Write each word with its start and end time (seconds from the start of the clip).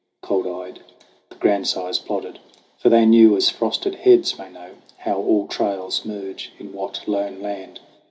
Cold 0.23 0.47
eyed 0.47 0.79
the 1.29 1.35
grandsires 1.35 1.99
plodded, 1.99 2.39
for 2.79 2.89
they 2.89 3.05
knew, 3.05 3.35
As 3.37 3.51
frosted 3.51 3.93
heads 3.93 4.35
may 4.39 4.49
know, 4.49 4.71
how 4.97 5.17
all 5.17 5.45
trails 5.47 6.03
merge 6.05 6.51
In 6.57 6.73
what 6.73 7.07
lone 7.07 7.39
land. 7.39 7.79